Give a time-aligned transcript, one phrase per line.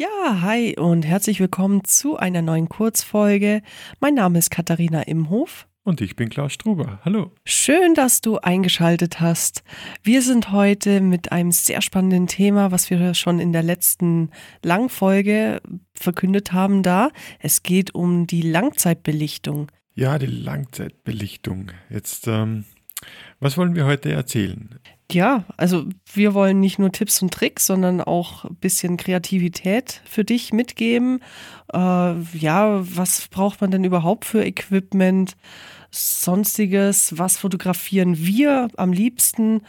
[0.00, 3.60] Ja, hi und herzlich willkommen zu einer neuen Kurzfolge.
[4.00, 5.68] Mein Name ist Katharina Imhof.
[5.82, 7.00] Und ich bin Klaus Struber.
[7.04, 7.32] Hallo.
[7.44, 9.62] Schön, dass du eingeschaltet hast.
[10.02, 14.30] Wir sind heute mit einem sehr spannenden Thema, was wir schon in der letzten
[14.64, 15.60] Langfolge
[15.92, 17.10] verkündet haben, da.
[17.38, 19.70] Es geht um die Langzeitbelichtung.
[19.94, 21.72] Ja, die Langzeitbelichtung.
[21.90, 22.64] Jetzt, ähm,
[23.38, 24.80] was wollen wir heute erzählen?
[25.12, 30.24] Ja, also wir wollen nicht nur Tipps und Tricks, sondern auch ein bisschen Kreativität für
[30.24, 31.20] dich mitgeben.
[31.72, 35.36] Äh, ja, was braucht man denn überhaupt für Equipment?
[35.90, 39.62] Sonstiges, was fotografieren wir am liebsten?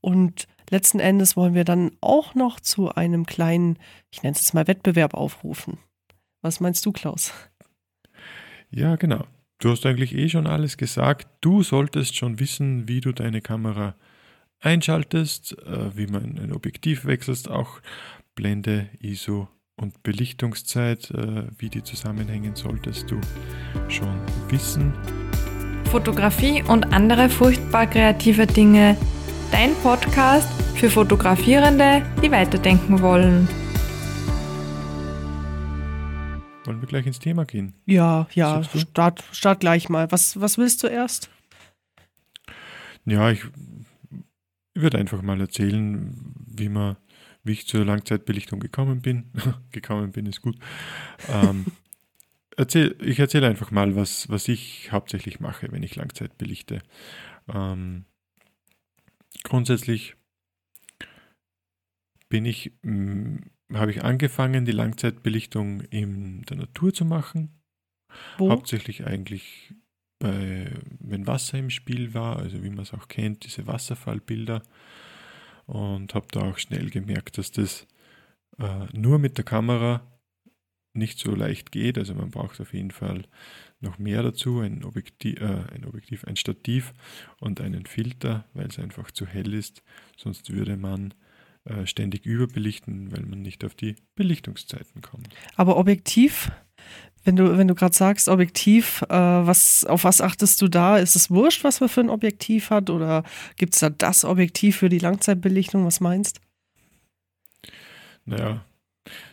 [0.00, 3.78] Und letzten Endes wollen wir dann auch noch zu einem kleinen,
[4.10, 5.78] ich nenne es jetzt mal Wettbewerb aufrufen.
[6.42, 7.32] Was meinst du, Klaus?
[8.70, 9.24] Ja, genau.
[9.58, 11.28] Du hast eigentlich eh schon alles gesagt.
[11.42, 13.94] Du solltest schon wissen, wie du deine Kamera
[14.60, 17.80] einschaltest, äh, wie man ein Objektiv wechselst, auch
[18.34, 23.20] Blende, ISO und Belichtungszeit, äh, wie die zusammenhängen, solltest du
[23.88, 24.92] schon wissen.
[25.90, 28.96] Fotografie und andere furchtbar kreative Dinge.
[29.50, 33.48] Dein Podcast für Fotografierende, die weiterdenken wollen.
[36.64, 37.74] Wollen wir gleich ins Thema gehen?
[37.86, 40.12] Ja, ja, start, start gleich mal.
[40.12, 41.30] Was, was willst du erst?
[43.06, 43.42] Ja, ich
[44.80, 46.96] ich würde einfach mal erzählen, wie, man,
[47.44, 49.30] wie ich zur Langzeitbelichtung gekommen bin.
[49.72, 50.56] gekommen bin ist gut.
[51.28, 51.66] Ähm,
[52.56, 56.80] erzähl, ich erzähle einfach mal, was, was ich hauptsächlich mache, wenn ich Langzeit belichte.
[57.52, 58.06] Ähm,
[59.42, 60.16] grundsätzlich
[62.30, 63.36] bin ich, mm,
[63.74, 67.60] habe ich angefangen, die Langzeitbelichtung in der Natur zu machen.
[68.38, 68.48] Wo?
[68.48, 69.74] Hauptsächlich eigentlich
[70.20, 74.62] bei, wenn Wasser im Spiel war, also wie man es auch kennt, diese Wasserfallbilder.
[75.66, 77.86] Und habe da auch schnell gemerkt, dass das
[78.58, 80.06] äh, nur mit der Kamera
[80.92, 81.98] nicht so leicht geht.
[81.98, 83.24] Also man braucht auf jeden Fall
[83.80, 86.92] noch mehr dazu, ein Objektiv, äh, ein, Objektiv ein Stativ
[87.38, 89.82] und einen Filter, weil es einfach zu hell ist.
[90.16, 91.14] Sonst würde man
[91.64, 95.28] äh, ständig überbelichten, weil man nicht auf die Belichtungszeiten kommt.
[95.56, 96.50] Aber Objektiv
[97.24, 100.96] wenn du, wenn du gerade sagst, Objektiv, äh, was, auf was achtest du da?
[100.96, 102.88] Ist es wurscht, was man für ein Objektiv hat?
[102.88, 103.24] Oder
[103.56, 105.84] gibt es da das Objektiv für die Langzeitbelichtung?
[105.84, 106.40] Was meinst?
[108.24, 108.64] Naja,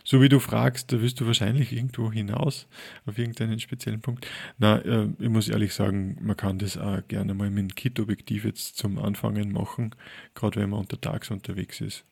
[0.04, 2.66] so wie du fragst, da wirst du wahrscheinlich irgendwo hinaus
[3.06, 4.26] auf irgendeinen speziellen Punkt.
[4.58, 8.44] Na, äh, ich muss ehrlich sagen, man kann das auch gerne mal mit einem Kit-Objektiv
[8.44, 9.94] jetzt zum Anfangen machen,
[10.34, 12.04] gerade wenn man untertags unterwegs ist.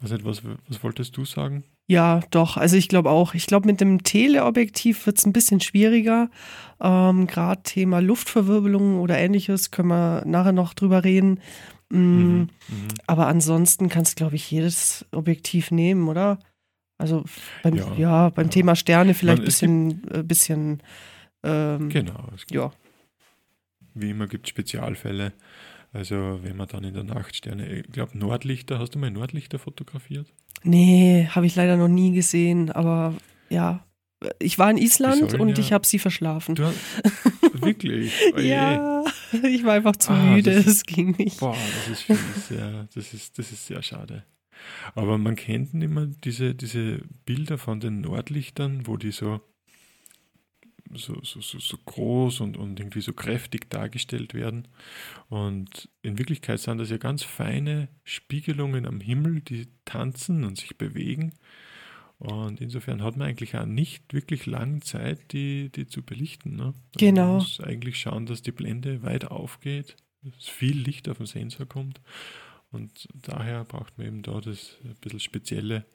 [0.00, 1.64] Was, was, was wolltest du sagen?
[1.86, 2.56] Ja, doch.
[2.56, 3.34] Also ich glaube auch.
[3.34, 6.30] Ich glaube, mit dem Teleobjektiv wird es ein bisschen schwieriger.
[6.80, 11.40] Ähm, Gerade Thema Luftverwirbelung oder ähnliches können wir nachher noch drüber reden.
[11.90, 12.48] Mm, mhm, mhm.
[13.08, 16.38] aber ansonsten kannst du, glaube ich, jedes Objektiv nehmen, oder?
[16.98, 17.24] Also
[17.62, 18.50] beim, ja, ja beim ja.
[18.50, 20.82] Thema Sterne vielleicht ein bisschen, äh, bisschen
[21.42, 22.28] ähm, genau.
[22.50, 22.70] ja.
[23.94, 25.32] Wie immer gibt es Spezialfälle.
[25.92, 29.58] Also wenn man dann in der Nacht Sterne, ich glaube Nordlichter, hast du mal Nordlichter
[29.58, 30.32] fotografiert?
[30.62, 33.14] Nee, habe ich leider noch nie gesehen, aber
[33.48, 33.84] ja.
[34.38, 36.54] Ich war in Island und ja, ich habe sie verschlafen.
[36.54, 36.70] Du,
[37.54, 38.12] wirklich?
[38.36, 39.02] Oh ja,
[39.32, 41.40] ich war einfach zu ah, müde, es ging nicht.
[41.40, 41.56] Boah,
[41.88, 44.24] das ist, sehr, das, ist, das ist sehr schade.
[44.94, 49.40] Aber man kennt immer diese, diese Bilder von den Nordlichtern, wo die so
[50.94, 54.68] so, so, so, so groß und, und irgendwie so kräftig dargestellt werden.
[55.28, 60.76] Und in Wirklichkeit sind das ja ganz feine Spiegelungen am Himmel, die tanzen und sich
[60.76, 61.32] bewegen.
[62.18, 66.56] Und insofern hat man eigentlich auch nicht wirklich lange Zeit, die, die zu belichten.
[66.56, 66.64] Ne?
[66.64, 67.26] Also genau.
[67.26, 71.66] Man muss eigentlich schauen, dass die Blende weit aufgeht, dass viel Licht auf den Sensor
[71.66, 72.00] kommt.
[72.72, 75.86] Und daher braucht man eben da das ein bisschen spezielle,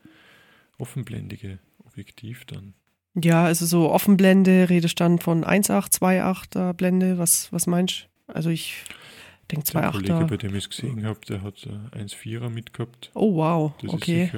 [0.78, 2.73] offenblendige Objektiv dann.
[3.22, 7.18] Ja, also so Offenblende, Redestand von 1,8, 2,8er Blende.
[7.18, 8.34] Was, was meinst du?
[8.34, 8.84] Also ich
[9.52, 9.81] denke 2,8er.
[9.81, 13.12] Der Kollege, bei dem ich es gesehen habe, der hat 1,4er mitgehabt.
[13.14, 14.31] Oh wow, das okay.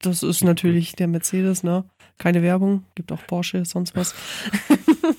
[0.00, 1.84] das ist natürlich der Mercedes, ne?
[2.18, 4.14] Keine Werbung, gibt auch Porsche, sonst was.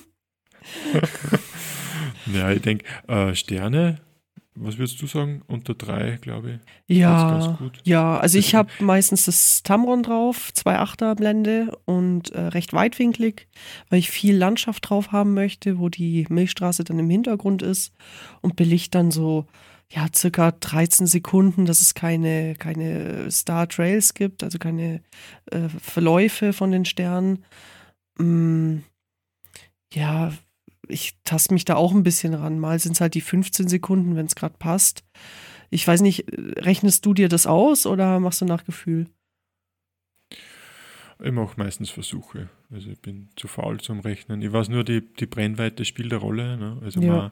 [2.32, 4.00] ja, ich denke, äh, Sterne
[4.56, 5.42] was würdest du sagen?
[5.48, 6.96] Unter drei, glaube ich.
[6.96, 13.48] Ja, ja, also ich habe meistens das Tamron drauf, 2,8er Blende und äh, recht weitwinklig,
[13.90, 17.92] weil ich viel Landschaft drauf haben möchte, wo die Milchstraße dann im Hintergrund ist
[18.42, 19.46] und belicht dann so,
[19.90, 25.02] ja, circa 13 Sekunden, dass es keine, keine Star Trails gibt, also keine
[25.50, 27.44] äh, Verläufe von den Sternen.
[28.18, 28.78] Mm,
[29.92, 30.32] ja,
[30.88, 32.58] ich taste mich da auch ein bisschen ran.
[32.58, 35.04] Mal sind es halt die 15 Sekunden, wenn es gerade passt.
[35.70, 39.06] Ich weiß nicht, rechnest du dir das aus oder machst du nach Gefühl?
[41.22, 42.48] Ich mache meistens Versuche.
[42.70, 44.42] Also ich bin zu faul zum Rechnen.
[44.42, 46.56] Ich weiß nur, die, die Brennweite spielt eine Rolle.
[46.56, 46.78] Ne?
[46.82, 47.12] Also ja.
[47.16, 47.30] man,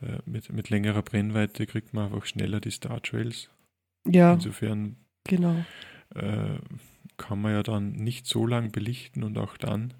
[0.00, 3.50] äh, mit, mit längerer Brennweite kriegt man einfach schneller die Star Trails.
[4.06, 4.34] Ja.
[4.34, 5.56] Insofern genau.
[6.14, 6.58] äh,
[7.16, 9.94] kann man ja dann nicht so lang belichten und auch dann,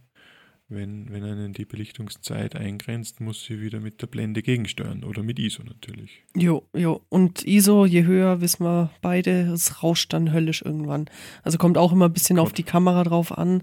[0.69, 5.39] wenn, wenn einen die Belichtungszeit eingrenzt, muss sie wieder mit der Blende gegensteuern oder mit
[5.39, 6.23] ISO natürlich.
[6.37, 7.01] Jo, jo.
[7.09, 11.07] Und ISO, je höher, wissen wir beide, es rauscht dann höllisch irgendwann.
[11.43, 12.47] Also kommt auch immer ein bisschen Gott.
[12.47, 13.63] auf die Kamera drauf an.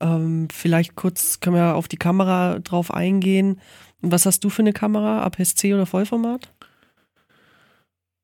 [0.00, 3.60] Ähm, vielleicht kurz können wir auf die Kamera drauf eingehen.
[4.02, 5.22] Was hast du für eine Kamera?
[5.22, 6.52] APS-C oder Vollformat?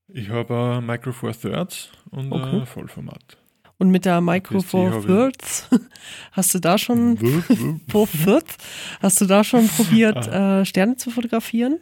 [0.09, 2.67] Ich habe ein Micro Four Thirds und okay.
[2.67, 3.39] Vollformat.
[3.81, 5.67] Und mit der Micro Four Thirds
[6.33, 7.17] hast du da schon
[7.89, 8.59] Four Thirds,
[9.01, 10.61] hast du da schon probiert, ah.
[10.61, 11.81] äh, Sterne zu fotografieren?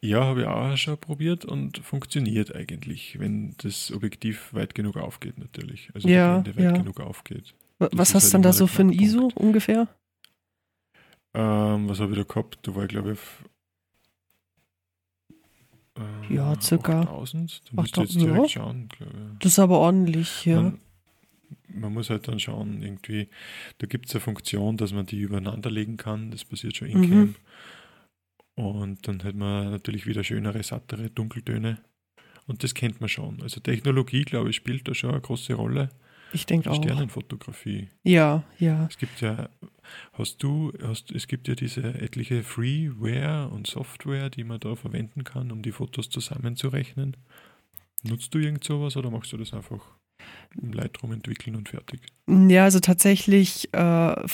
[0.00, 5.38] Ja, habe ich auch schon probiert und funktioniert eigentlich, wenn das Objektiv weit genug aufgeht
[5.38, 5.90] natürlich.
[5.92, 6.82] Also ja, die Blende weit ja.
[6.82, 7.56] genug aufgeht.
[7.80, 9.88] Das was hast du halt dann da so für ein ISO ungefähr?
[11.34, 12.60] Ähm, was habe ich da gehabt?
[12.62, 13.18] Da war ich glaube ich
[15.98, 17.62] äh, ja, circa 8000.
[17.70, 18.48] Du musst jetzt direkt ja.
[18.48, 19.38] schauen, glaube ich.
[19.40, 20.62] Das ist aber ordentlich, ja.
[20.62, 20.78] Man,
[21.68, 23.28] man muss halt dann schauen, irgendwie,
[23.78, 26.30] da gibt es eine Funktion, dass man die übereinander legen kann.
[26.30, 27.34] Das passiert schon in mhm.
[28.54, 31.78] Und dann hat man natürlich wieder schönere, sattere Dunkeltöne.
[32.48, 33.40] Und das kennt man schon.
[33.42, 35.90] Also Technologie, glaube ich, spielt da schon eine große Rolle.
[36.32, 36.82] Ich denke auch.
[36.82, 37.88] Sternenfotografie.
[38.02, 38.86] Ja, ja.
[38.90, 39.48] Es gibt ja,
[40.12, 45.24] hast du, hast, es gibt ja diese etliche Freeware und Software, die man da verwenden
[45.24, 47.16] kann, um die Fotos zusammenzurechnen.
[48.02, 49.80] Nutzt du irgend sowas oder machst du das einfach
[50.60, 52.00] im Lightroom entwickeln und fertig?
[52.26, 54.28] Ja, also tatsächlich äh,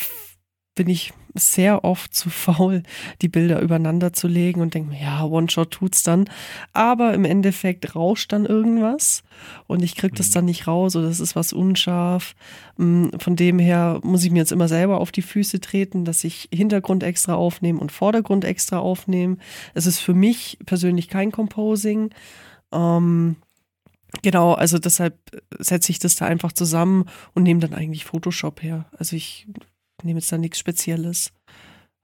[0.75, 2.85] bin ich sehr oft zu faul,
[3.21, 6.29] die Bilder übereinander zu legen und denke mir, ja, One-Shot tut's dann.
[6.73, 9.25] Aber im Endeffekt rauscht dann irgendwas
[9.67, 10.33] und ich kriege das mhm.
[10.33, 12.35] dann nicht raus oder es ist was unscharf.
[12.77, 16.23] Mm, von dem her muss ich mir jetzt immer selber auf die Füße treten, dass
[16.23, 19.37] ich Hintergrund extra aufnehme und Vordergrund extra aufnehme.
[19.75, 22.11] Es ist für mich persönlich kein Composing.
[22.73, 23.37] Ähm,
[24.23, 25.19] Genau, also deshalb
[25.59, 28.87] setze ich das da einfach zusammen und nehme dann eigentlich Photoshop her.
[28.97, 29.49] Also ich
[30.05, 31.33] nehme jetzt da nichts Spezielles.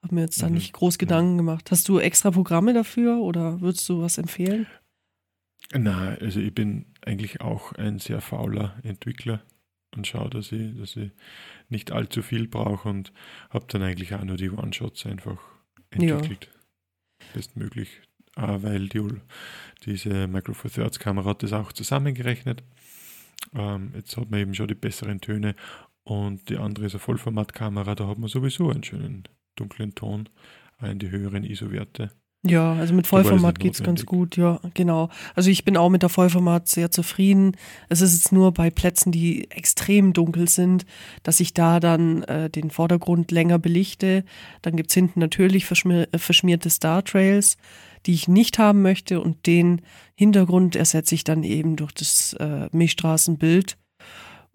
[0.03, 0.55] Habe mir jetzt da mhm.
[0.55, 1.71] nicht groß Gedanken gemacht.
[1.71, 4.67] Hast du extra Programme dafür oder würdest du was empfehlen?
[5.73, 9.43] Nein, also ich bin eigentlich auch ein sehr fauler Entwickler
[9.95, 11.11] und schaue, dass ich, dass ich
[11.69, 13.13] nicht allzu viel brauche und
[13.51, 15.39] habe dann eigentlich auch nur die One-Shots einfach
[15.91, 16.49] entwickelt.
[16.53, 17.29] Ja.
[17.35, 18.01] Bestmöglich.
[18.37, 19.03] Auch weil die,
[19.85, 22.63] diese Micro Four Thirds Kamera hat das auch zusammengerechnet.
[23.55, 25.55] Ähm, jetzt hat man eben schon die besseren Töne
[26.11, 30.29] und die andere ist eine Vollformatkamera, da hat man sowieso einen schönen dunklen Ton,
[30.83, 32.11] in die höheren ISO-Werte.
[32.43, 35.09] Ja, also mit Vollformat geht es ganz gut, ja, genau.
[35.37, 37.57] Also ich bin auch mit der Vollformat sehr zufrieden.
[37.89, 40.85] Es ist jetzt nur bei Plätzen, die extrem dunkel sind,
[41.23, 44.25] dass ich da dann äh, den Vordergrund länger belichte.
[44.63, 47.57] Dann gibt es hinten natürlich verschmier äh, verschmierte Star Trails,
[48.07, 49.83] die ich nicht haben möchte und den
[50.17, 53.77] Hintergrund ersetze ich dann eben durch das äh, Milchstraßenbild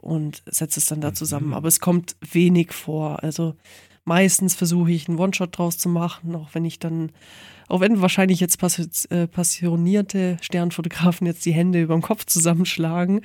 [0.06, 1.48] und setze es dann da zusammen.
[1.48, 1.54] Mhm.
[1.56, 3.24] Aber es kommt wenig vor.
[3.24, 3.56] Also
[4.04, 7.12] meistens versuche ich einen One-Shot draus zu machen, auch wenn ich dann,
[7.68, 8.62] auch wenn wahrscheinlich jetzt
[9.10, 13.22] äh, passionierte Sternfotografen jetzt die Hände über dem Kopf zusammenschlagen.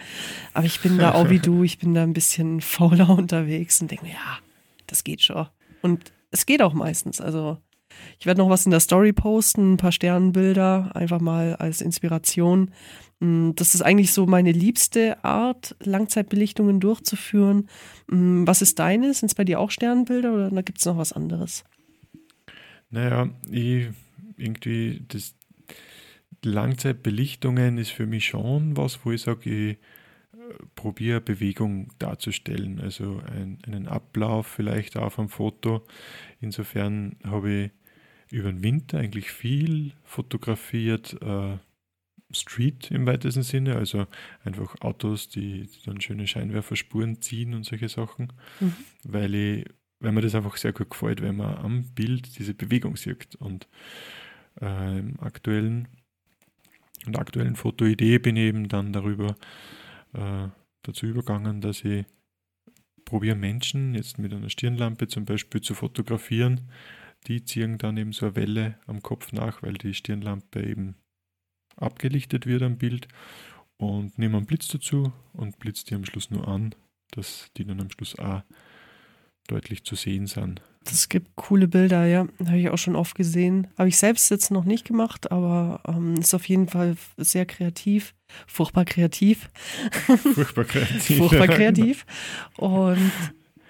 [0.55, 3.91] Aber ich bin da auch wie du, ich bin da ein bisschen fauler unterwegs und
[3.91, 4.39] denke mir, ja,
[4.87, 5.47] das geht schon.
[5.83, 7.21] Und es geht auch meistens.
[7.21, 7.59] Also
[8.19, 12.71] ich werde noch was in der Story posten, ein paar Sternbilder, einfach mal als Inspiration.
[13.21, 17.69] Mm, das ist eigentlich so meine liebste Art, Langzeitbelichtungen durchzuführen.
[18.09, 19.15] Mm, was ist deine?
[19.15, 21.65] Sind es bei dir auch Sternbilder oder gibt es noch was anderes?
[22.91, 23.89] Naja, ich
[24.37, 25.35] irgendwie das
[26.43, 29.77] Langzeitbelichtungen ist für mich schon was, wo ich sage, ich äh,
[30.75, 35.85] probiere Bewegung darzustellen, also ein, einen Ablauf vielleicht auf einem Foto.
[36.41, 37.71] Insofern habe ich
[38.31, 41.59] über den Winter eigentlich viel fotografiert, äh,
[42.33, 44.07] Street im weitesten Sinne, also
[44.45, 48.75] einfach Autos, die, die dann schöne Scheinwerferspuren ziehen und solche Sachen, mhm.
[49.03, 49.65] weil, ich,
[49.99, 53.35] weil mir das einfach sehr gut gefällt, wenn man am Bild diese Bewegung sieht.
[53.37, 53.69] Und
[54.61, 55.89] äh, im aktuellen
[57.07, 59.37] und aktuellen Fotoidee bin ich eben dann darüber
[60.13, 60.49] äh,
[60.83, 62.05] dazu übergegangen, dass ich
[63.05, 66.71] probiere Menschen jetzt mit einer Stirnlampe zum Beispiel zu fotografieren.
[67.27, 70.95] Die ziehen dann eben so eine Welle am Kopf nach, weil die Stirnlampe eben
[71.77, 73.09] abgelichtet wird am Bild
[73.77, 76.75] und nehmen einen Blitz dazu und blitzt die am Schluss nur an,
[77.13, 78.43] dass die dann am Schluss auch
[79.47, 80.63] deutlich zu sehen sind.
[80.85, 82.27] Das gibt coole Bilder, ja.
[82.45, 83.67] Habe ich auch schon oft gesehen.
[83.77, 88.15] Habe ich selbst jetzt noch nicht gemacht, aber ähm, ist auf jeden Fall sehr kreativ.
[88.47, 89.51] Furchtbar kreativ.
[90.35, 91.19] Furchtbar kreativ.
[91.19, 92.07] Furchtbar kreativ.
[92.57, 93.13] Und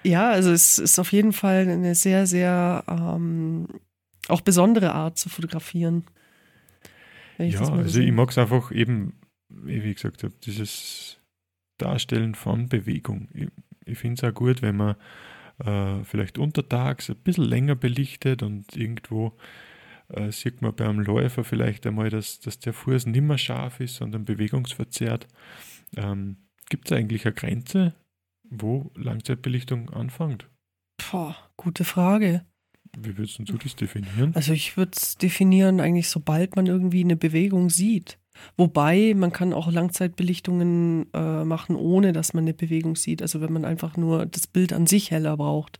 [0.03, 3.67] ja, also es ist auf jeden Fall eine sehr, sehr ähm,
[4.27, 6.05] auch besondere Art zu fotografieren.
[7.37, 11.17] Ja, also ich mag es einfach eben, wie ich gesagt habe, dieses
[11.77, 13.29] Darstellen von Bewegung.
[13.33, 13.47] Ich,
[13.85, 14.95] ich finde es auch gut, wenn man
[15.65, 19.37] äh, vielleicht untertags ein bisschen länger belichtet und irgendwo
[20.09, 23.95] äh, sieht man beim Läufer vielleicht einmal, dass, dass der Fuß nicht mehr scharf ist,
[23.95, 25.27] sondern bewegungsverzerrt.
[25.97, 26.37] Ähm,
[26.69, 27.93] Gibt es eigentlich eine Grenze,
[28.51, 30.47] wo Langzeitbelichtung anfängt?
[31.09, 32.45] Boah, gute Frage.
[32.97, 34.33] Wie würdest du das definieren?
[34.35, 38.19] Also ich würde es definieren eigentlich, sobald man irgendwie eine Bewegung sieht.
[38.57, 43.21] Wobei man kann auch Langzeitbelichtungen äh, machen, ohne dass man eine Bewegung sieht.
[43.21, 45.79] Also wenn man einfach nur das Bild an sich heller braucht.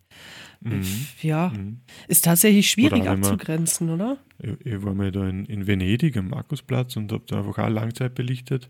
[0.62, 0.84] Mhm.
[1.22, 1.82] Ja, mhm.
[2.08, 4.18] ist tatsächlich schwierig oder abzugrenzen, man, oder?
[4.40, 7.70] Ich, ich, war mal da in, in Venedig am Markusplatz und habe da einfach auch
[7.70, 8.70] Langzeit belichtet.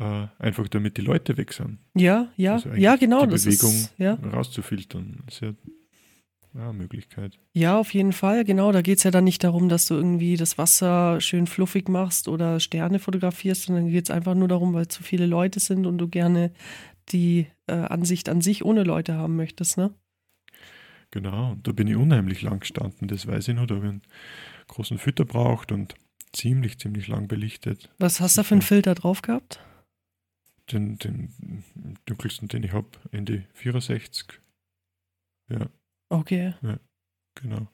[0.00, 1.78] Äh, einfach damit die Leute weg sind.
[1.94, 3.26] Ja, ja, also ja, genau.
[3.26, 4.14] Die Bewegung ist, ja.
[4.14, 5.22] rauszufiltern.
[5.26, 5.52] Das ist ja
[6.54, 7.38] ja, Möglichkeit.
[7.54, 8.72] Ja, auf jeden Fall, genau.
[8.72, 12.28] Da geht es ja dann nicht darum, dass du irgendwie das Wasser schön fluffig machst
[12.28, 15.98] oder Sterne fotografierst, sondern geht es einfach nur darum, weil zu viele Leute sind und
[15.98, 16.52] du gerne
[17.08, 19.94] die äh, Ansicht an sich ohne Leute haben möchtest, ne?
[21.10, 24.02] Genau, da bin ich unheimlich lang gestanden, das weiß ich noch, da habe ich einen
[24.68, 25.94] großen Fütter braucht und
[26.32, 27.90] ziemlich, ziemlich lang belichtet.
[27.98, 29.60] Was hast du da für einen Filter drauf gehabt?
[30.70, 31.64] Den, den
[32.06, 34.40] dunkelsten, den ich habe, Ende 64.
[35.50, 35.66] Ja.
[36.08, 36.54] Okay.
[36.62, 36.78] Ja,
[37.34, 37.68] genau.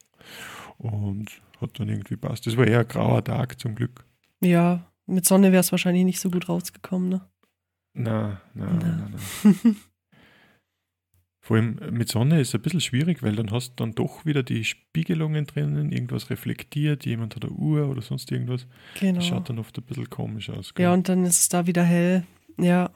[0.78, 2.47] Und hat dann irgendwie passt.
[2.47, 4.04] Das war eher ein grauer Tag zum Glück.
[4.40, 7.21] Ja, mit Sonne wäre es wahrscheinlich nicht so gut rausgekommen, ne?
[7.95, 9.11] Na, na, na, na.
[9.45, 9.75] na.
[11.49, 14.26] Vor allem mit Sonne ist es ein bisschen schwierig, weil dann hast du dann doch
[14.26, 18.66] wieder die Spiegelungen drinnen, irgendwas reflektiert, jemand hat eine Uhr oder sonst irgendwas.
[19.00, 19.14] Genau.
[19.14, 20.75] Das schaut dann oft ein bisschen komisch aus.
[20.75, 20.85] Gell?
[20.85, 22.25] Ja, und dann ist es da wieder hell.
[22.60, 22.90] Ja,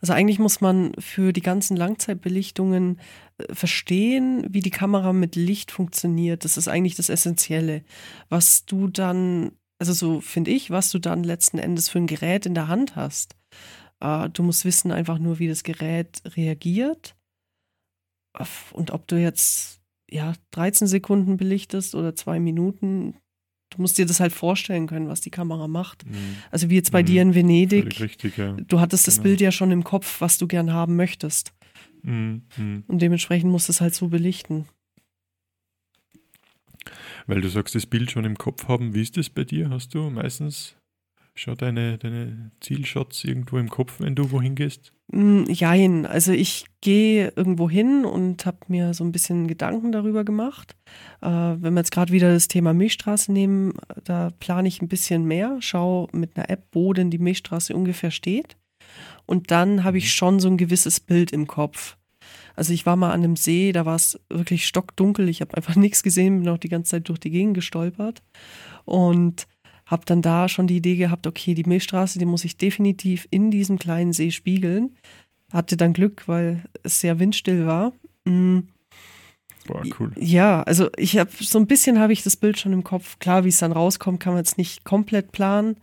[0.00, 3.00] also eigentlich muss man für die ganzen Langzeitbelichtungen
[3.38, 6.44] äh, verstehen, wie die Kamera mit Licht funktioniert.
[6.44, 7.82] Das ist eigentlich das Essentielle.
[8.28, 12.46] Was du dann, also so finde ich, was du dann letzten Endes für ein Gerät
[12.46, 13.34] in der Hand hast.
[14.00, 17.16] Äh, du musst wissen einfach nur, wie das Gerät reagiert.
[18.72, 23.16] Und ob du jetzt ja 13 Sekunden belichtest oder zwei Minuten,
[23.70, 26.06] du musst dir das halt vorstellen können, was die Kamera macht.
[26.06, 26.36] Mhm.
[26.50, 27.06] Also wie jetzt bei mhm.
[27.06, 28.00] dir in Venedig.
[28.00, 28.52] Richtig, ja.
[28.52, 29.16] Du hattest genau.
[29.16, 31.52] das Bild ja schon im Kopf, was du gern haben möchtest.
[32.02, 32.42] Mhm.
[32.56, 32.84] mhm.
[32.86, 34.66] Und dementsprechend musst du es halt so belichten.
[37.26, 39.70] Weil du sagst, das Bild schon im Kopf haben, wie ist das bei dir?
[39.70, 40.74] Hast du meistens
[41.34, 44.92] schon deine, deine Zielshots irgendwo im Kopf, wenn du wohin gehst?
[45.12, 50.24] Mm, jein, also ich gehe irgendwo hin und habe mir so ein bisschen Gedanken darüber
[50.24, 50.76] gemacht.
[51.20, 55.24] Äh, wenn wir jetzt gerade wieder das Thema Milchstraße nehmen, da plane ich ein bisschen
[55.24, 58.56] mehr, schaue mit einer App, wo denn die Milchstraße ungefähr steht.
[59.26, 60.08] Und dann habe ich mhm.
[60.08, 61.96] schon so ein gewisses Bild im Kopf.
[62.54, 65.74] Also ich war mal an einem See, da war es wirklich stockdunkel, ich habe einfach
[65.76, 68.22] nichts gesehen, bin auch die ganze Zeit durch die Gegend gestolpert.
[68.84, 69.46] Und
[69.90, 73.50] habe dann da schon die Idee gehabt, okay, die Milchstraße, die muss ich definitiv in
[73.50, 74.94] diesem kleinen See spiegeln.
[75.52, 77.92] Hatte dann Glück, weil es sehr windstill war.
[78.24, 78.68] Mhm.
[79.66, 80.12] Boah, cool.
[80.16, 83.18] Ja, also ich habe so ein bisschen habe ich das Bild schon im Kopf.
[83.18, 85.76] Klar, wie es dann rauskommt, kann man jetzt nicht komplett planen.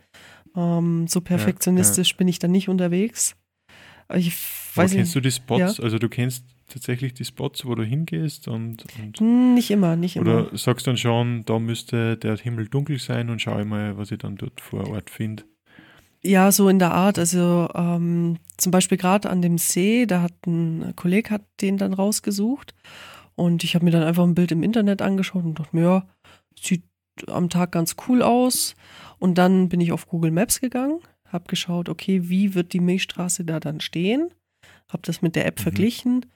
[0.56, 2.18] Ähm, so perfektionistisch ja, ja.
[2.18, 3.36] bin ich dann nicht unterwegs.
[4.14, 4.32] Ich
[4.74, 5.76] weiß kennst nicht, du die Spots?
[5.76, 5.84] Ja?
[5.84, 9.20] Also du kennst tatsächlich die Spots, wo du hingehst und, und
[9.54, 10.48] nicht immer, nicht immer.
[10.48, 14.18] Oder sagst dann schon, da müsste der Himmel dunkel sein und schau mal, was ich
[14.18, 15.44] dann dort vor Ort finde.
[16.22, 17.18] Ja, so in der Art.
[17.18, 21.94] Also ähm, zum Beispiel gerade an dem See, da hat ein Kollege hat den dann
[21.94, 22.74] rausgesucht
[23.34, 26.08] und ich habe mir dann einfach ein Bild im Internet angeschaut und dachte mir, ja,
[26.60, 26.82] sieht
[27.28, 28.74] am Tag ganz cool aus.
[29.18, 33.44] Und dann bin ich auf Google Maps gegangen, habe geschaut, okay, wie wird die Milchstraße
[33.44, 34.28] da dann stehen,
[34.88, 35.62] habe das mit der App mhm.
[35.62, 36.26] verglichen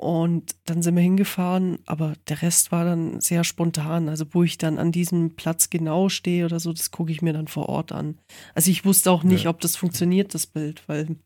[0.00, 4.08] und dann sind wir hingefahren, aber der Rest war dann sehr spontan.
[4.08, 7.34] Also wo ich dann an diesem Platz genau stehe oder so, das gucke ich mir
[7.34, 8.16] dann vor Ort an.
[8.54, 9.50] Also ich wusste auch nicht, ja.
[9.50, 11.16] ob das funktioniert, das Bild, weil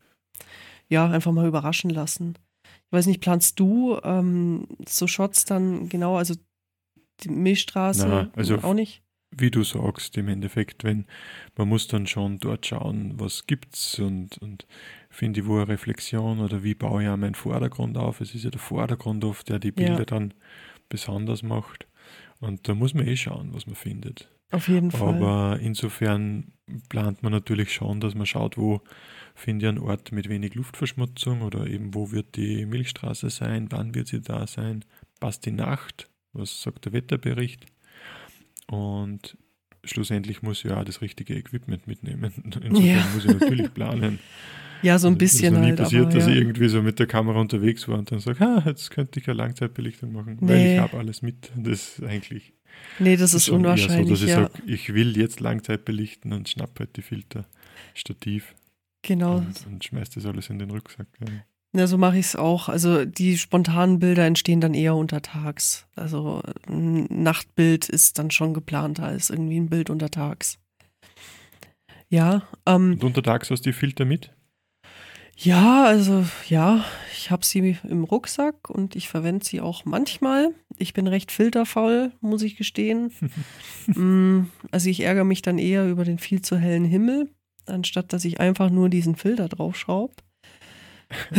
[0.89, 2.37] ja, einfach mal überraschen lassen.
[2.65, 6.35] Ich weiß nicht, planst du ähm, so Shots dann genau, also
[7.21, 9.03] die Milchstraße Na, also auch nicht?
[9.31, 11.05] Wie du sagst, im Endeffekt, wenn
[11.55, 14.67] man muss dann schon dort schauen, was gibt's und, und
[15.15, 18.19] finde ich, wo eine Reflexion oder wie baue ich auch meinen Vordergrund auf.
[18.19, 20.05] Es ist ja der Vordergrund oft, der die Bilder ja.
[20.05, 20.33] dann
[20.89, 21.87] besonders macht.
[22.41, 24.29] Und da muss man eh schauen, was man findet.
[24.51, 25.15] Auf jeden Fall.
[25.15, 26.51] Aber insofern
[26.89, 28.81] plant man natürlich schon, dass man schaut, wo
[29.33, 33.95] finde ich einen Ort mit wenig Luftverschmutzung oder eben wo wird die Milchstraße sein, wann
[33.95, 34.83] wird sie da sein,
[35.21, 37.65] passt die Nacht, was sagt der Wetterbericht.
[38.67, 39.37] Und
[39.85, 42.33] schlussendlich muss ich ja auch das richtige Equipment mitnehmen.
[42.43, 43.05] Insofern ja.
[43.13, 44.19] muss ich natürlich planen.
[44.81, 45.45] Ja, so ein bisschen.
[45.45, 46.33] Es ist noch nie halt, passiert, aber, dass ja.
[46.33, 49.27] ich irgendwie so mit der Kamera unterwegs war und dann sage, ah, jetzt könnte ich
[49.27, 50.47] eine Langzeitbelichtung machen, nee.
[50.47, 51.51] weil ich habe alles mit.
[51.55, 52.53] Das ist eigentlich.
[52.99, 54.07] Nee, das ist unwahrscheinlich.
[54.07, 54.41] So, dass ich ja.
[54.43, 57.45] sage, ich will jetzt Langzeit belichten und schnapp halt die Filter,
[57.93, 58.53] Stativ.
[59.01, 59.37] Genau.
[59.37, 61.07] Und, und schmeiß das alles in den Rucksack.
[61.19, 61.27] Ja.
[61.75, 62.69] Ja, so mache ich es auch.
[62.69, 65.87] Also die spontanen Bilder entstehen dann eher untertags.
[65.95, 70.57] Also ein Nachtbild ist dann schon geplanter als irgendwie ein Bild untertags.
[72.07, 72.43] Ja.
[72.65, 74.31] Ähm, und untertags hast du die Filter mit?
[75.37, 80.53] Ja, also ja, ich habe sie im Rucksack und ich verwende sie auch manchmal.
[80.77, 83.11] Ich bin recht filterfaul, muss ich gestehen.
[84.71, 87.29] also ich ärgere mich dann eher über den viel zu hellen Himmel,
[87.65, 90.13] anstatt dass ich einfach nur diesen Filter draufschraube.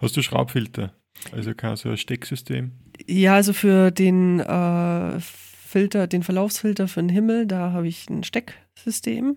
[0.00, 0.94] Hast du Schraubfilter?
[1.32, 2.72] Also kein so ein Stecksystem?
[3.06, 8.24] Ja, also für den äh, Filter, den Verlaufsfilter für den Himmel, da habe ich ein
[8.24, 9.36] Stecksystem.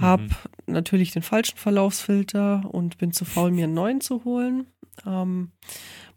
[0.00, 0.30] Hab mhm.
[0.66, 4.66] natürlich den falschen Verlaufsfilter und bin zu faul, mir einen neuen zu holen.
[5.06, 5.50] Ähm,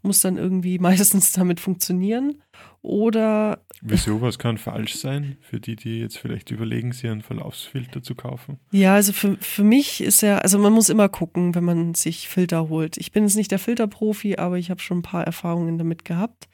[0.02, 2.42] muss dann irgendwie meistens damit funktionieren.
[2.82, 3.60] Oder.
[3.80, 8.16] Wieso, was kann falsch sein für die, die jetzt vielleicht überlegen, sich einen Verlaufsfilter zu
[8.16, 8.58] kaufen?
[8.72, 12.28] Ja, also für, für mich ist ja, also man muss immer gucken, wenn man sich
[12.28, 12.96] Filter holt.
[12.96, 16.48] Ich bin jetzt nicht der Filterprofi, aber ich habe schon ein paar Erfahrungen damit gehabt.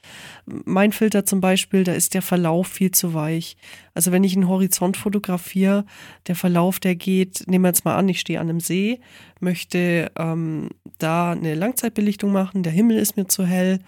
[0.45, 3.57] Mein Filter zum Beispiel, da ist der Verlauf viel zu weich.
[3.95, 5.87] Also wenn ich einen Horizont fotografiere,
[6.27, 9.01] der Verlauf, der geht, nehmen wir jetzt mal an, ich stehe an einem See,
[9.41, 10.69] möchte ähm,
[10.99, 13.81] da eine Langzeitbelichtung machen, der Himmel ist mir zu hell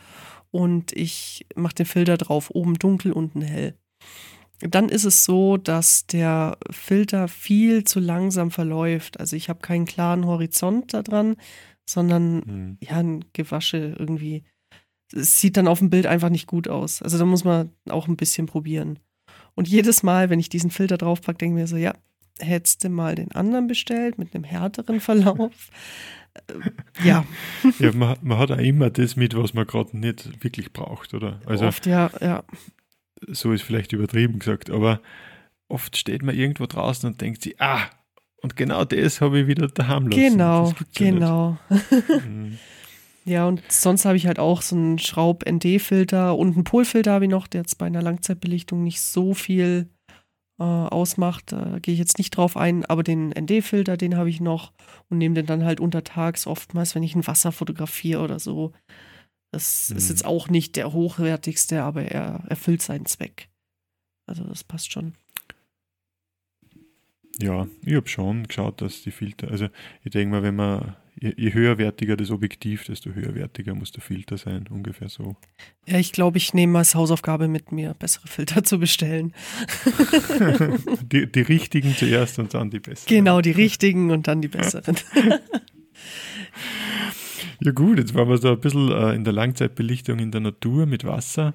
[0.50, 3.74] und ich mache den Filter drauf, oben dunkel, unten hell.
[4.60, 9.18] Dann ist es so, dass der Filter viel zu langsam verläuft.
[9.18, 11.36] Also ich habe keinen klaren Horizont da dran,
[11.88, 12.78] sondern mhm.
[12.80, 14.44] ja, ein Gewasche irgendwie.
[15.12, 17.00] Es sieht dann auf dem Bild einfach nicht gut aus.
[17.00, 18.98] Also da muss man auch ein bisschen probieren.
[19.54, 21.94] Und jedes Mal, wenn ich diesen Filter draufpacke, denke ich mir so, ja,
[22.38, 25.52] hättest du mal den anderen bestellt mit einem härteren Verlauf.
[26.34, 27.24] Äh, ja.
[27.78, 31.40] ja man, man, hat auch immer das mit, was man gerade nicht wirklich braucht, oder?
[31.46, 32.44] Also, oft, ja, ja.
[33.28, 35.00] So ist vielleicht übertrieben gesagt, aber
[35.68, 37.90] oft steht man irgendwo draußen und denkt sich, ah,
[38.42, 40.20] und genau das habe ich wieder daheim lassen.
[40.20, 41.58] Genau, genau.
[41.68, 42.58] Mhm.
[43.24, 47.30] Ja, und sonst habe ich halt auch so einen Schraub-ND-Filter und einen Polfilter habe ich
[47.30, 49.88] noch, der jetzt bei einer Langzeitbelichtung nicht so viel
[50.60, 51.52] äh, ausmacht.
[51.52, 54.72] Da gehe ich jetzt nicht drauf ein, aber den ND-Filter, den habe ich noch
[55.08, 58.72] und nehme den dann halt untertags oftmals, wenn ich ein Wasser fotografiere oder so.
[59.50, 59.96] Das mhm.
[59.96, 63.48] ist jetzt auch nicht der hochwertigste, aber er erfüllt seinen Zweck.
[64.26, 65.14] Also das passt schon.
[67.40, 69.68] Ja, ich habe schon geschaut, dass die Filter, also
[70.04, 74.38] ich denke mal, wenn man je, je, höherwertiger das Objektiv, desto höherwertiger muss der Filter
[74.38, 75.36] sein, ungefähr so.
[75.86, 79.34] Ja, ich glaube, ich nehme als Hausaufgabe mit mir, bessere Filter zu bestellen.
[81.02, 83.08] die, die richtigen zuerst und dann die besseren.
[83.08, 84.96] Genau, die richtigen und dann die besseren.
[87.60, 90.86] ja gut, jetzt waren wir so ein bisschen äh, in der Langzeitbelichtung in der Natur
[90.86, 91.54] mit Wasser,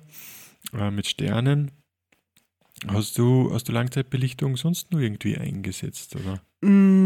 [0.73, 1.71] äh, mit Sternen.
[2.87, 6.41] Hast du, hast du Langzeitbelichtung sonst nur irgendwie eingesetzt, oder?
[6.61, 7.04] Mm,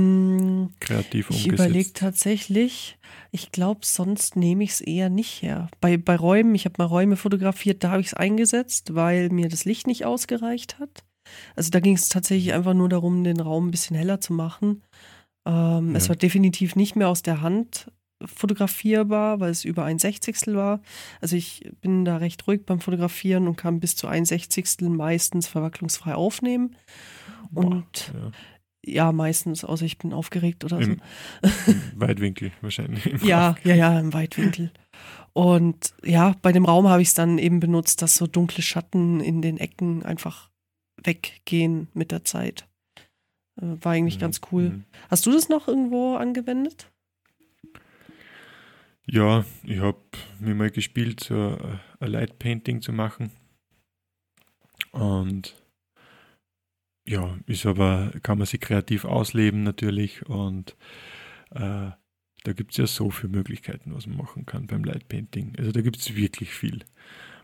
[0.80, 1.48] Kreativ umgesetzt?
[1.48, 2.98] Ich überlege tatsächlich,
[3.32, 5.70] ich glaube, sonst nehme ich es eher nicht her.
[5.82, 9.50] Bei, bei Räumen, ich habe mal Räume fotografiert, da habe ich es eingesetzt, weil mir
[9.50, 11.04] das Licht nicht ausgereicht hat.
[11.56, 14.84] Also da ging es tatsächlich einfach nur darum, den Raum ein bisschen heller zu machen.
[15.46, 15.98] Ähm, ja.
[15.98, 17.92] Es war definitiv nicht mehr aus der Hand
[18.26, 20.82] fotografierbar, weil es über ein Sechzigstel war.
[21.22, 25.48] Also ich bin da recht ruhig beim Fotografieren und kann bis zu ein Sechzigstel meistens
[25.48, 26.76] verwacklungsfrei aufnehmen.
[27.52, 28.32] Boah, und ja.
[28.86, 29.12] Ja.
[29.12, 31.02] meistens, außer ich bin aufgeregt oder Im,
[31.44, 31.72] so.
[31.72, 33.06] Im Weitwinkel wahrscheinlich.
[33.24, 34.72] ja, ja, ja, im Weitwinkel.
[35.34, 39.22] Und ja, bei dem Raum habe ich es dann eben benutzt, dass so dunkle Schatten
[39.22, 40.50] in den Ecken einfach
[41.04, 42.68] weggehen mit der Zeit.
[43.62, 44.22] Äh, war eigentlich mhm.
[44.22, 44.70] ganz cool.
[44.70, 44.84] Mhm.
[45.10, 46.92] Hast du das noch irgendwo angewendet?
[49.06, 49.98] Ja, ich habe
[50.40, 51.58] mir mal gespielt, so
[52.00, 53.32] ein Light Painting zu machen.
[54.92, 55.56] Und
[57.10, 60.28] ja, ist aber, kann man sich kreativ ausleben natürlich.
[60.28, 60.76] Und
[61.50, 61.90] äh,
[62.44, 65.56] da gibt es ja so viele Möglichkeiten, was man machen kann beim Light Painting.
[65.58, 66.80] Also da gibt es wirklich viel.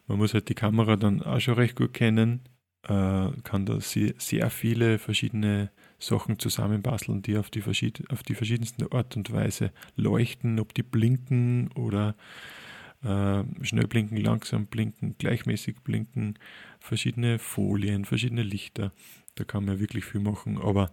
[0.06, 2.42] Man muss halt die Kamera dann auch schon recht gut kennen,
[2.84, 8.36] äh, kann da sehr, sehr viele verschiedene Sachen zusammenbasteln, die auf die, verschied auf die
[8.36, 12.16] verschiedensten Art und Weise leuchten, ob die blinken oder
[13.04, 16.38] äh, schnell blinken, langsam blinken, gleichmäßig blinken,
[16.80, 18.92] verschiedene Folien, verschiedene Lichter.
[19.36, 20.92] Da kann man wirklich viel machen, aber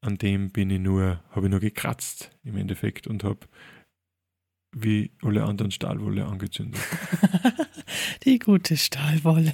[0.00, 3.46] an dem bin ich nur, habe ich nur gekratzt im Endeffekt und habe
[4.72, 6.80] wie alle anderen Stahlwolle angezündet.
[8.24, 9.52] Die gute Stahlwolle.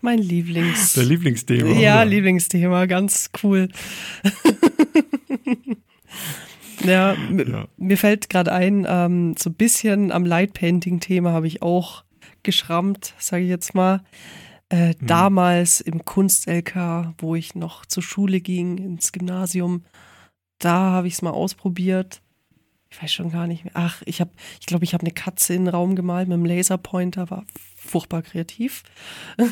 [0.00, 0.94] Mein Lieblings.
[0.94, 1.78] Der Lieblingsthema.
[1.78, 2.06] Ja, oder?
[2.06, 3.68] Lieblingsthema, ganz cool.
[6.84, 12.02] ja, ja, mir fällt gerade ein, ähm, so ein bisschen am Lightpainting-Thema habe ich auch
[12.42, 14.02] geschrammt, sage ich jetzt mal.
[14.68, 15.06] Äh, hm.
[15.06, 19.84] Damals im Kunst-LK, wo ich noch zur Schule ging, ins Gymnasium,
[20.58, 22.22] da habe ich es mal ausprobiert
[22.90, 23.72] ich weiß schon gar nicht mehr.
[23.74, 26.46] Ach, ich habe, ich glaube, ich habe eine Katze in den Raum gemalt mit einem
[26.46, 27.44] Laserpointer, war
[27.76, 28.82] furchtbar kreativ.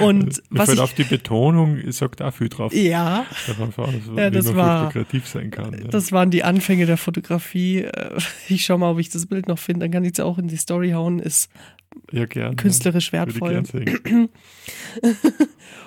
[0.00, 2.72] und was ich, auf die Betonung sagt auch viel drauf.
[2.74, 5.74] Ja, darauf aus, ja das war kreativ sein kann.
[5.74, 5.88] Ja.
[5.88, 7.82] Das waren die Anfänge der Fotografie.
[7.82, 10.38] Äh, ich schaue mal, ob ich das Bild noch finde, dann kann ich es auch
[10.38, 11.18] in die Story hauen.
[11.18, 11.50] Ist
[12.12, 13.26] ja, gern, künstlerisch ja.
[13.26, 13.64] wertvoll.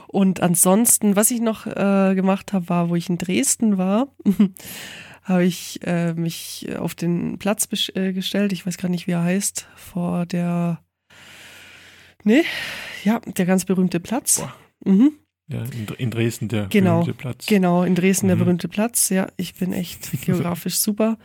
[0.08, 4.08] Und ansonsten, was ich noch äh, gemacht habe, war, wo ich in Dresden war,
[5.24, 8.52] habe ich äh, mich auf den Platz äh, gestellt.
[8.52, 10.82] Ich weiß gar nicht, wie er heißt, vor der,
[12.24, 12.44] nee,
[13.04, 14.44] ja, der ganz berühmte Platz.
[14.84, 15.14] Mhm.
[15.50, 15.64] Ja,
[15.98, 17.48] in, Dresden der genau, berühmte Platz.
[17.48, 18.30] Genau, in Dresden mhm.
[18.30, 19.10] der berühmte Platz.
[19.10, 21.18] Ja, ich bin echt geografisch super.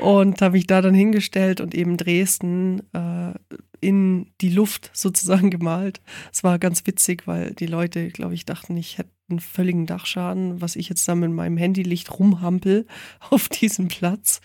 [0.00, 3.32] Und habe mich da dann hingestellt und eben Dresden äh,
[3.80, 6.00] in die Luft sozusagen gemalt.
[6.32, 10.60] Es war ganz witzig, weil die Leute, glaube ich, dachten, ich hätte einen völligen Dachschaden,
[10.60, 12.88] was ich jetzt da mit meinem Handylicht rumhampel
[13.30, 14.40] auf diesem Platz.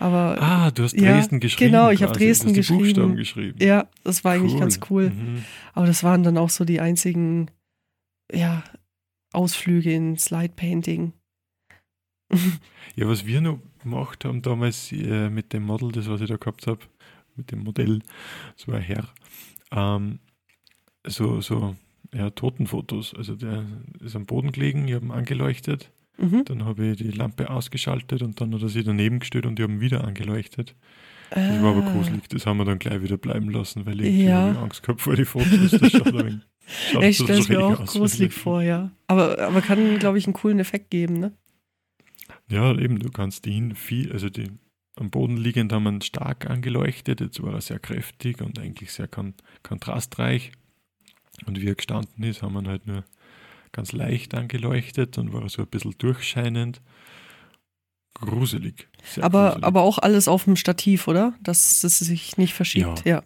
[0.00, 1.72] Aber, ah, du hast Dresden ja, geschrieben.
[1.72, 3.16] Genau, ich habe Dresden geschrieben.
[3.16, 3.58] geschrieben.
[3.60, 4.40] Ja, das war cool.
[4.40, 5.10] eigentlich ganz cool.
[5.10, 5.44] Mhm.
[5.74, 7.50] Aber das waren dann auch so die einzigen
[8.32, 8.64] ja,
[9.32, 11.12] Ausflüge ins Slide Painting.
[12.96, 16.36] ja, was wir noch gemacht haben damals äh, mit dem Model, das was ich da
[16.36, 16.80] gehabt habe,
[17.36, 18.00] mit dem Modell,
[18.56, 19.08] so ein Herr,
[19.72, 20.18] ähm,
[21.06, 21.76] so, so
[22.12, 23.14] ja, Totenfotos.
[23.14, 23.64] Also der
[24.00, 26.44] ist am Boden gelegen, ich habe ihn angeleuchtet, mhm.
[26.44, 29.62] dann habe ich die Lampe ausgeschaltet und dann hat er sich daneben gestellt und ich
[29.62, 30.74] habe ihn wieder angeleuchtet.
[31.30, 31.92] Das war aber ah.
[31.92, 34.50] gruselig, das haben wir dann gleich wieder bleiben lassen, weil ich ja.
[34.62, 35.72] Angst gehabt vor die Fotos.
[35.72, 38.90] Das schaut ein Schaut ich stelle es mir auch gruselig vor, ja.
[39.06, 41.32] Aber, aber kann, glaube ich, einen coolen Effekt geben, ne?
[42.48, 44.50] Ja, eben, du kannst ihn viel, also die
[44.96, 49.06] am Boden liegend haben wir stark angeleuchtet, jetzt war er sehr kräftig und eigentlich sehr
[49.06, 50.52] kon kontrastreich.
[51.46, 53.04] Und wie er gestanden ist, haben wir halt nur
[53.70, 56.82] ganz leicht angeleuchtet und war so ein bisschen durchscheinend.
[58.14, 58.88] Gruselig.
[59.20, 59.64] aber, gruselig.
[59.64, 61.34] aber auch alles auf dem Stativ, oder?
[61.40, 63.04] Dass es sich nicht verschiebt.
[63.04, 63.16] Ja.
[63.18, 63.22] ja.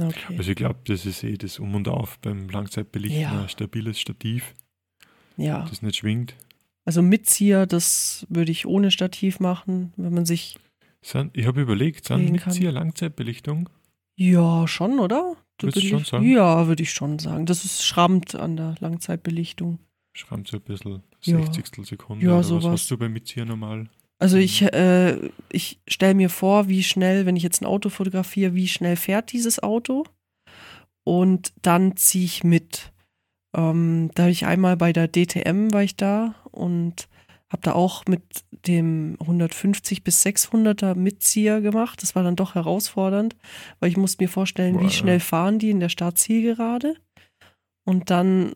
[0.00, 0.36] Okay.
[0.36, 3.42] Also ich glaube, das ist eh das Um und Auf beim Langzeitbelichten ja.
[3.42, 4.54] ein stabiles Stativ,
[5.36, 5.64] ja.
[5.68, 6.34] das nicht schwingt.
[6.84, 10.56] Also Mitzieher, das würde ich ohne Stativ machen, wenn man sich.
[11.32, 13.68] Ich habe überlegt, sind Mitzieher Langzeitbelichtung?
[14.16, 15.36] Ja, schon, oder?
[15.60, 16.30] Würdest du schon sagen?
[16.30, 17.46] Ja, würde ich schon sagen.
[17.46, 19.78] Das ist schrammt an der Langzeitbelichtung.
[20.12, 21.76] Schrammt so ein bisschen 60.
[21.76, 21.84] Ja.
[21.84, 22.26] Sekunde.
[22.26, 22.64] Ja, sowas.
[22.64, 23.88] Was hast du bei Mitzieher normal?
[24.18, 28.54] Also ich, äh, ich stelle mir vor, wie schnell, wenn ich jetzt ein Auto fotografiere,
[28.54, 30.04] wie schnell fährt dieses Auto.
[31.04, 32.92] Und dann ziehe ich mit.
[33.56, 37.08] Ähm, da habe ich einmal bei der DTM war ich da und
[37.50, 38.22] habe da auch mit
[38.66, 42.02] dem 150 bis 600er Mitzieher gemacht.
[42.02, 43.36] Das war dann doch herausfordernd,
[43.80, 46.96] weil ich musste mir vorstellen, Boah, wie schnell fahren die in der Startzielgerade.
[47.86, 48.54] Und dann,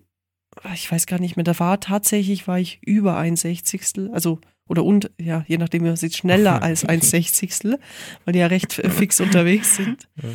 [0.75, 4.85] ich weiß gar nicht mehr, da war tatsächlich, war ich über ein Sechzigstel, also oder
[4.85, 7.79] und, ja, je nachdem, man sieht schneller als ein Sechzigstel,
[8.25, 10.09] weil die ja recht fix unterwegs sind.
[10.22, 10.29] Ja.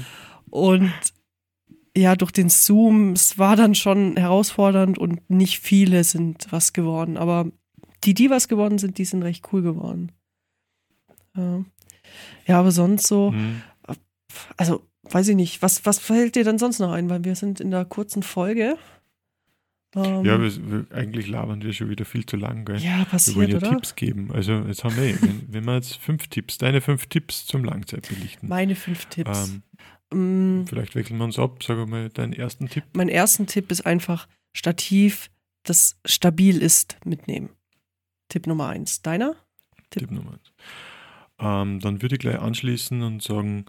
[0.49, 0.93] Und
[1.95, 7.17] ja, durch den Zoom, es war dann schon herausfordernd und nicht viele sind was geworden.
[7.17, 7.51] Aber
[8.03, 10.11] die, die was geworden sind, die sind recht cool geworden.
[11.35, 11.63] Ja,
[12.45, 13.63] ja aber sonst so, mhm.
[14.57, 17.09] also weiß ich nicht, was, was fällt dir denn sonst noch ein?
[17.09, 18.77] Weil wir sind in der kurzen Folge.
[19.95, 22.65] Um, ja, wir, wir, eigentlich labern wir schon wieder viel zu lang.
[22.65, 22.77] Gell?
[22.77, 23.69] Ja, passiert, Wir wollen ja oder?
[23.71, 24.31] Tipps geben.
[24.31, 27.63] Also jetzt haben wir, eh, wenn, wenn wir jetzt fünf Tipps, deine fünf Tipps zum
[27.63, 28.49] Langzeitbelichten.
[28.49, 29.61] Meine fünf Tipps.
[30.11, 30.67] Ähm, mm.
[30.67, 31.63] Vielleicht wechseln wir uns ab.
[31.63, 32.83] Sag mal deinen ersten Tipp.
[32.93, 35.29] Mein ersten Tipp ist einfach Stativ,
[35.63, 37.49] das stabil ist, mitnehmen.
[38.27, 39.01] Tipp Nummer eins.
[39.01, 39.35] Deiner?
[39.89, 40.51] Tipp, Tipp Nummer eins.
[41.39, 43.65] Ähm, dann würde ich gleich anschließen und sagen,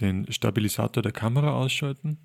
[0.00, 2.18] den Stabilisator der Kamera ausschalten.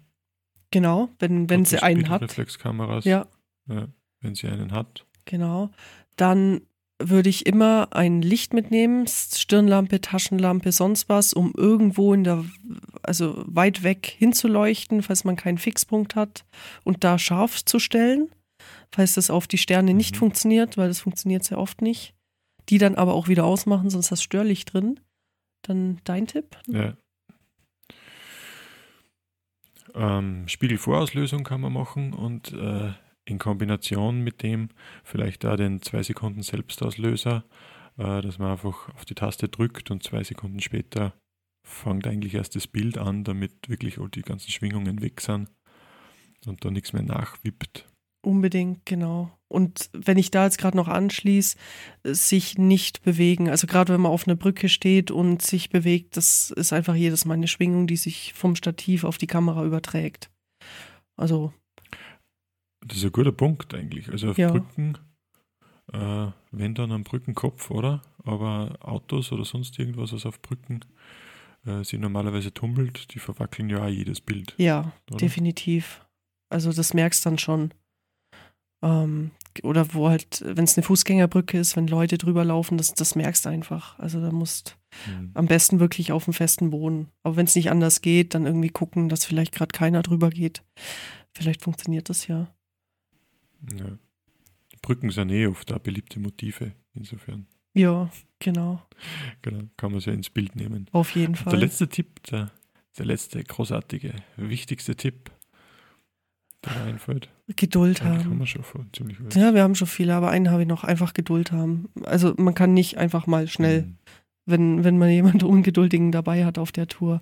[0.73, 2.23] Genau, wenn, wenn sie einen hat.
[2.23, 3.05] Reflexkameras.
[3.05, 3.27] Ja.
[3.69, 3.89] ja.
[4.21, 5.05] Wenn sie einen hat.
[5.25, 5.69] Genau.
[6.15, 6.61] Dann
[6.97, 12.43] würde ich immer ein Licht mitnehmen, Stirnlampe, Taschenlampe, sonst was, um irgendwo in der,
[13.03, 16.43] also weit weg hinzuleuchten, falls man keinen Fixpunkt hat
[16.83, 18.29] und da scharf zu stellen,
[18.91, 20.19] falls das auf die Sterne nicht mhm.
[20.19, 22.15] funktioniert, weil das funktioniert sehr oft nicht.
[22.69, 24.99] Die dann aber auch wieder ausmachen, sonst hast du Störlicht drin.
[25.61, 26.57] Dann dein Tipp?
[26.67, 26.95] Ja.
[29.95, 32.93] Ähm, Spiegelvorauslösung kann man machen und äh,
[33.25, 34.69] in Kombination mit dem
[35.03, 37.43] vielleicht da den 2 Sekunden Selbstauslöser
[37.97, 41.13] äh, dass man einfach auf die Taste drückt und zwei Sekunden später
[41.65, 45.49] fängt eigentlich erst das Bild an, damit wirklich all die ganzen Schwingungen weg sind
[46.45, 47.87] und da nichts mehr nachwippt.
[48.23, 49.37] Unbedingt, genau.
[49.49, 51.57] Und wenn ich da jetzt gerade noch anschließe,
[52.03, 53.49] sich nicht bewegen.
[53.49, 57.25] Also gerade wenn man auf einer Brücke steht und sich bewegt, das ist einfach jedes
[57.25, 60.31] Mal eine Schwingung, die sich vom Stativ auf die Kamera überträgt.
[61.17, 61.53] Also.
[62.79, 64.09] Das ist ein guter Punkt eigentlich.
[64.09, 64.49] Also auf ja.
[64.49, 64.97] Brücken,
[65.91, 68.01] äh, wenn dann am Brückenkopf, oder?
[68.23, 70.79] Aber Autos oder sonst irgendwas, was auf Brücken
[71.65, 74.55] äh, sie normalerweise tummelt, die verwackeln ja auch jedes Bild.
[74.57, 75.17] Ja, oder?
[75.17, 76.05] definitiv.
[76.49, 77.73] Also das merkst dann schon.
[78.83, 79.31] Ähm,
[79.63, 83.45] oder wo halt, wenn es eine Fußgängerbrücke ist, wenn Leute drüber laufen, das, das merkst
[83.45, 83.97] du einfach.
[83.97, 85.31] Also da musst mhm.
[85.35, 87.07] am besten wirklich auf dem festen Boden.
[87.23, 90.63] Aber wenn es nicht anders geht, dann irgendwie gucken, dass vielleicht gerade keiner drüber geht.
[91.33, 92.53] Vielleicht funktioniert das ja.
[93.77, 93.97] ja.
[94.81, 97.47] Brücken sind eh oft da beliebte Motive, insofern.
[97.73, 98.81] Ja, genau.
[99.41, 100.87] Genau, kann man es ja ins Bild nehmen.
[100.91, 101.51] Auf jeden Fall.
[101.51, 102.51] Der letzte Tipp, der,
[102.97, 105.31] der letzte großartige, wichtigste Tipp,
[106.65, 107.29] der einfällt.
[107.55, 108.25] Geduld ja, haben.
[108.25, 109.35] Haben wir schon vor, ziemlich weit.
[109.35, 111.89] Ja, wir haben schon viele, aber einen habe ich noch, einfach Geduld haben.
[112.03, 113.97] Also man kann nicht einfach mal schnell, mhm.
[114.45, 117.21] wenn, wenn man jemanden Ungeduldigen dabei hat auf der Tour,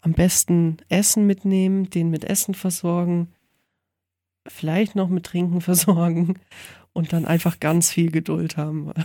[0.00, 3.28] am besten Essen mitnehmen, den mit Essen versorgen,
[4.46, 6.38] vielleicht noch mit Trinken versorgen
[6.92, 8.92] und dann einfach ganz viel Geduld haben.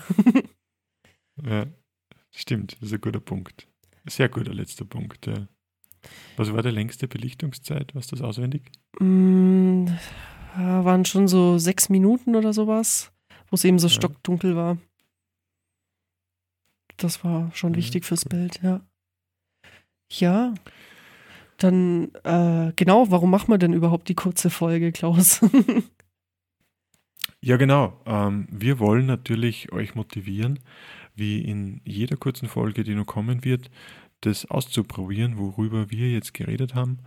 [1.43, 1.65] Ja,
[2.29, 3.67] stimmt, das ist ein guter Punkt.
[4.07, 5.47] Sehr guter letzter Punkt, ja.
[6.37, 7.93] Was war die längste Belichtungszeit?
[7.95, 8.71] Warst du das auswendig?
[8.99, 9.87] Mm,
[10.55, 13.11] waren schon so sechs Minuten oder sowas,
[13.49, 13.93] wo es eben so ja.
[13.93, 14.77] stockdunkel war.
[16.97, 18.37] Das war schon ja, wichtig fürs cool.
[18.37, 18.81] Bild, ja.
[20.11, 20.53] Ja.
[21.57, 25.39] Dann, äh, genau, warum machen wir denn überhaupt die kurze Folge, Klaus?
[27.41, 28.01] ja, genau.
[28.05, 30.59] Ähm, wir wollen natürlich euch motivieren,
[31.15, 33.69] wie in jeder kurzen Folge, die noch kommen wird,
[34.25, 36.99] das auszuprobieren, worüber wir jetzt geredet haben.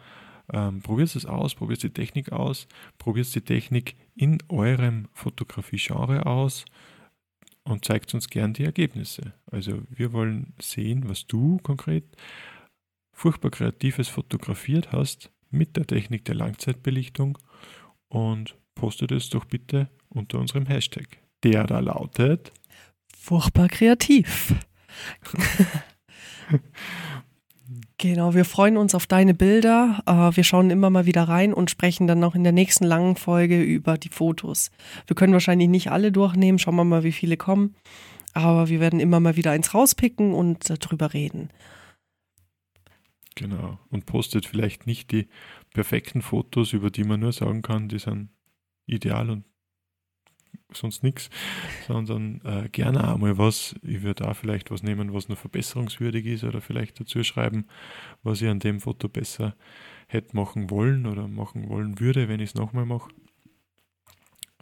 [0.53, 6.65] Ähm, probiert es aus, probiert die Technik aus, probiert die Technik in eurem Fotografie-Genre aus
[7.65, 9.33] und zeigt uns gern die Ergebnisse.
[9.51, 12.05] Also wir wollen sehen, was du konkret
[13.13, 17.39] furchtbar kreatives fotografiert hast mit der Technik der Langzeitbelichtung
[18.09, 22.53] und postet es doch bitte unter unserem Hashtag, der da lautet
[23.17, 24.55] furchtbar kreativ.
[27.99, 30.03] Genau, wir freuen uns auf deine Bilder.
[30.07, 33.17] Äh, wir schauen immer mal wieder rein und sprechen dann noch in der nächsten langen
[33.17, 34.71] Folge über die Fotos.
[35.07, 37.75] Wir können wahrscheinlich nicht alle durchnehmen, schauen wir mal, wie viele kommen.
[38.35, 41.49] Aber wir werden immer mal wieder eins rauspicken und darüber reden.
[43.35, 43.79] Genau.
[43.91, 45.27] Und postet vielleicht nicht die
[45.73, 48.29] perfekten Fotos, über die man nur sagen kann, die sind
[48.87, 49.45] ideal und
[50.73, 51.31] sonst nichts,
[51.87, 53.75] sondern äh, gerne auch mal was.
[53.83, 57.67] Ich würde auch vielleicht was nehmen, was noch verbesserungswürdig ist oder vielleicht dazu schreiben,
[58.23, 59.55] was ich an dem Foto besser
[60.09, 63.11] hätte machen wollen oder machen wollen würde, wenn ich es nochmal mache.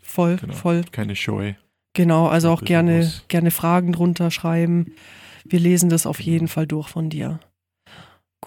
[0.03, 0.55] Voll, genau.
[0.55, 0.85] voll.
[0.91, 1.55] Keine Scheu.
[1.95, 4.95] Genau, also auch gerne, gerne Fragen drunter schreiben.
[5.45, 7.41] Wir lesen das auf jeden Fall durch von dir.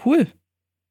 [0.06, 0.28] Cool.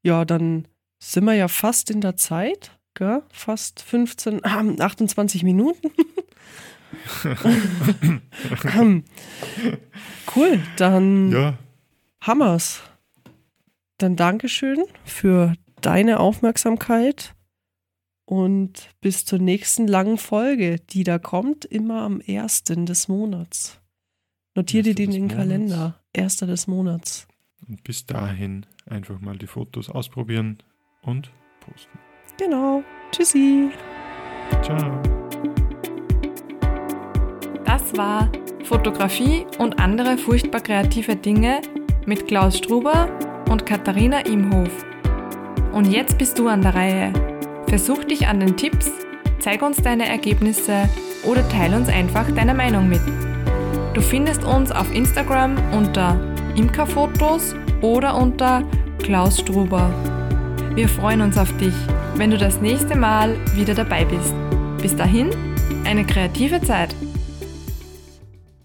[0.03, 0.67] Ja, dann
[1.03, 3.23] sind wir ja fast in der Zeit, gell?
[3.31, 5.91] fast 15, äh, 28 Minuten.
[10.35, 11.59] cool, dann ja.
[12.21, 12.83] Hammers.
[13.99, 17.35] Dann Dankeschön für deine Aufmerksamkeit
[18.27, 22.65] und bis zur nächsten langen Folge, die da kommt, immer am 1.
[22.65, 23.81] des Monats.
[24.55, 26.01] Notier dir den in den Kalender.
[26.15, 26.39] 1.
[26.39, 27.29] des Monats.
[27.69, 30.59] Und bis dahin einfach mal die Fotos ausprobieren
[31.03, 31.31] und
[31.61, 31.99] posten.
[32.39, 32.83] Genau.
[33.13, 33.71] Tschüssi.
[34.63, 35.01] Ciao.
[37.65, 38.29] Das war
[38.65, 41.61] Fotografie und andere furchtbar kreative Dinge
[42.05, 43.09] mit Klaus Struber
[43.49, 44.85] und Katharina Imhof.
[45.73, 47.13] Und jetzt bist du an der Reihe.
[47.69, 48.91] Versuch dich an den Tipps,
[49.39, 50.89] zeig uns deine Ergebnisse
[51.25, 53.03] oder teile uns einfach deine Meinung mit.
[53.95, 56.19] Du findest uns auf Instagram unter
[56.55, 58.63] Imkerfotos oder unter
[58.99, 59.91] Klaus Struber.
[60.77, 61.73] Wir freuen uns auf dich,
[62.17, 64.35] wenn du das nächste Mal wieder dabei bist.
[64.83, 65.31] Bis dahin,
[65.87, 66.95] eine kreative Zeit.